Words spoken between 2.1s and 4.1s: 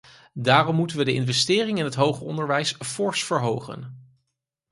onderwijs fors verhogen.